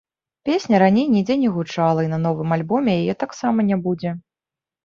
[0.47, 4.19] Песня раней нідзе не гучала і на новым альбоме яе таксама не будзе.